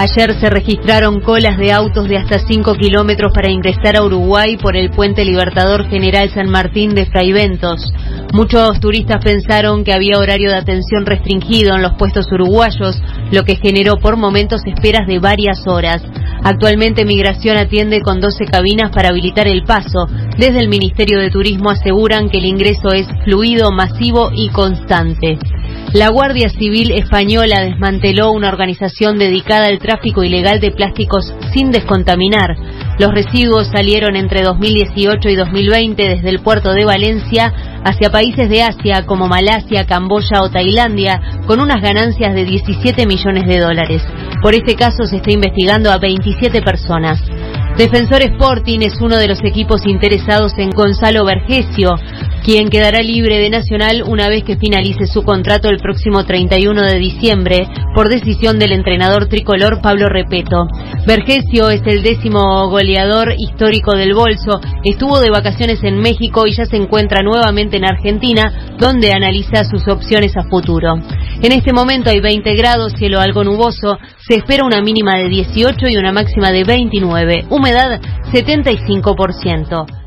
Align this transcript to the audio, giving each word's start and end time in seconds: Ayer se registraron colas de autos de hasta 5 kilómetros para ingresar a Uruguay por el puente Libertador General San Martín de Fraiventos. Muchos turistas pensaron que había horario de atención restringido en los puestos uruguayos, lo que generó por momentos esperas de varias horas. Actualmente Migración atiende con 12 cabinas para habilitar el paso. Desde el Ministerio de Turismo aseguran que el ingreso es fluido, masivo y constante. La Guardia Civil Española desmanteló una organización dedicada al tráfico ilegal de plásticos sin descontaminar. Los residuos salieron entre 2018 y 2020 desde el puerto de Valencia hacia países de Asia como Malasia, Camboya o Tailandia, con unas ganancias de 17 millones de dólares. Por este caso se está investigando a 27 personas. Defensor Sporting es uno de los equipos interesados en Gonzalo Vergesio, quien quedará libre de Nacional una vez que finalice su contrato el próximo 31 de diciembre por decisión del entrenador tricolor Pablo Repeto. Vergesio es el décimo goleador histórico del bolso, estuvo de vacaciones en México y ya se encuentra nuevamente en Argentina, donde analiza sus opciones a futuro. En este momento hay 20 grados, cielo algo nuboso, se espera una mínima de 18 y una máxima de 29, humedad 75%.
Ayer 0.00 0.32
se 0.38 0.48
registraron 0.48 1.18
colas 1.18 1.58
de 1.58 1.72
autos 1.72 2.08
de 2.08 2.18
hasta 2.18 2.38
5 2.38 2.74
kilómetros 2.74 3.32
para 3.34 3.50
ingresar 3.50 3.96
a 3.96 4.04
Uruguay 4.04 4.56
por 4.56 4.76
el 4.76 4.90
puente 4.90 5.24
Libertador 5.24 5.88
General 5.88 6.30
San 6.32 6.48
Martín 6.48 6.94
de 6.94 7.06
Fraiventos. 7.06 7.92
Muchos 8.32 8.78
turistas 8.78 9.20
pensaron 9.24 9.82
que 9.82 9.92
había 9.92 10.18
horario 10.18 10.50
de 10.50 10.56
atención 10.56 11.04
restringido 11.04 11.74
en 11.74 11.82
los 11.82 11.94
puestos 11.98 12.26
uruguayos, 12.30 13.02
lo 13.32 13.42
que 13.42 13.56
generó 13.56 13.96
por 13.96 14.16
momentos 14.16 14.60
esperas 14.66 15.08
de 15.08 15.18
varias 15.18 15.66
horas. 15.66 16.00
Actualmente 16.44 17.04
Migración 17.04 17.56
atiende 17.56 18.00
con 18.00 18.20
12 18.20 18.44
cabinas 18.44 18.92
para 18.92 19.08
habilitar 19.08 19.48
el 19.48 19.64
paso. 19.64 20.06
Desde 20.38 20.60
el 20.60 20.68
Ministerio 20.68 21.18
de 21.18 21.30
Turismo 21.30 21.70
aseguran 21.70 22.30
que 22.30 22.38
el 22.38 22.44
ingreso 22.44 22.90
es 22.92 23.08
fluido, 23.24 23.72
masivo 23.72 24.30
y 24.32 24.48
constante. 24.50 25.40
La 25.94 26.10
Guardia 26.10 26.50
Civil 26.50 26.90
Española 26.90 27.62
desmanteló 27.62 28.30
una 28.32 28.48
organización 28.48 29.18
dedicada 29.18 29.68
al 29.68 29.78
tráfico 29.78 30.22
ilegal 30.22 30.60
de 30.60 30.70
plásticos 30.70 31.32
sin 31.54 31.70
descontaminar. 31.70 32.56
Los 32.98 33.10
residuos 33.14 33.68
salieron 33.68 34.14
entre 34.14 34.42
2018 34.42 35.30
y 35.30 35.36
2020 35.36 36.02
desde 36.02 36.28
el 36.28 36.40
puerto 36.40 36.72
de 36.74 36.84
Valencia 36.84 37.54
hacia 37.84 38.10
países 38.10 38.50
de 38.50 38.62
Asia 38.62 39.06
como 39.06 39.28
Malasia, 39.28 39.86
Camboya 39.86 40.42
o 40.42 40.50
Tailandia, 40.50 41.22
con 41.46 41.58
unas 41.58 41.80
ganancias 41.80 42.34
de 42.34 42.44
17 42.44 43.06
millones 43.06 43.46
de 43.46 43.58
dólares. 43.58 44.02
Por 44.42 44.54
este 44.54 44.76
caso 44.76 45.04
se 45.04 45.16
está 45.16 45.30
investigando 45.30 45.90
a 45.90 45.96
27 45.96 46.60
personas. 46.60 47.18
Defensor 47.78 48.22
Sporting 48.22 48.80
es 48.80 49.00
uno 49.00 49.16
de 49.16 49.28
los 49.28 49.38
equipos 49.44 49.86
interesados 49.86 50.52
en 50.58 50.70
Gonzalo 50.70 51.24
Vergesio, 51.24 51.94
quien 52.44 52.68
quedará 52.68 53.02
libre 53.02 53.38
de 53.38 53.50
Nacional 53.50 54.02
una 54.06 54.28
vez 54.28 54.44
que 54.44 54.56
finalice 54.56 55.06
su 55.06 55.22
contrato 55.22 55.68
el 55.68 55.78
próximo 55.78 56.24
31 56.24 56.82
de 56.82 56.98
diciembre 56.98 57.68
por 57.94 58.08
decisión 58.08 58.58
del 58.58 58.72
entrenador 58.72 59.26
tricolor 59.28 59.80
Pablo 59.82 60.08
Repeto. 60.08 60.66
Vergesio 61.06 61.70
es 61.70 61.82
el 61.86 62.02
décimo 62.02 62.68
goleador 62.68 63.34
histórico 63.36 63.96
del 63.96 64.14
bolso, 64.14 64.60
estuvo 64.84 65.20
de 65.20 65.30
vacaciones 65.30 65.82
en 65.82 65.98
México 65.98 66.46
y 66.46 66.54
ya 66.54 66.64
se 66.64 66.76
encuentra 66.76 67.22
nuevamente 67.22 67.76
en 67.76 67.84
Argentina, 67.84 68.76
donde 68.78 69.12
analiza 69.12 69.64
sus 69.64 69.86
opciones 69.88 70.36
a 70.36 70.44
futuro. 70.48 70.94
En 71.42 71.52
este 71.52 71.72
momento 71.72 72.10
hay 72.10 72.20
20 72.20 72.54
grados, 72.54 72.92
cielo 72.98 73.20
algo 73.20 73.44
nuboso, 73.44 73.98
se 74.18 74.36
espera 74.36 74.64
una 74.64 74.80
mínima 74.80 75.16
de 75.16 75.28
18 75.28 75.88
y 75.88 75.96
una 75.96 76.12
máxima 76.12 76.50
de 76.52 76.64
29, 76.64 77.46
humedad 77.50 78.00
75%. 78.32 79.97